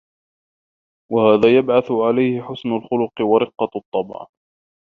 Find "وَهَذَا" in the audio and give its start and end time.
1.11-1.57